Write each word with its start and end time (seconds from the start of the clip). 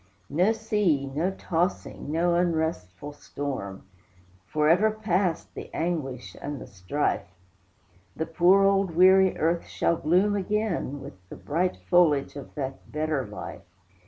No 0.31 0.51
sea, 0.51 1.05
no 1.05 1.29
tossing, 1.29 2.11
no 2.11 2.33
unrestful 2.33 3.13
storm! 3.13 3.83
Forever 4.47 4.89
past 4.89 5.53
the 5.53 5.71
anguish 5.75 6.35
and 6.41 6.59
the 6.59 6.65
strife; 6.65 7.27
The 8.15 8.25
poor 8.25 8.63
old 8.63 8.95
weary 8.95 9.37
earth 9.37 9.67
shall 9.67 9.97
bloom 9.97 10.35
again, 10.35 11.01
With 11.01 11.13
the 11.29 11.35
bright 11.35 11.77
foliage 11.87 12.35
of 12.35 12.55
that 12.55 12.91
better 12.91 13.27
life. 13.27 13.61